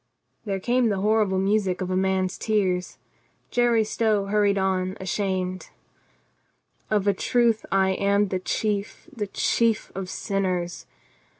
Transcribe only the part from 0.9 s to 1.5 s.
horrible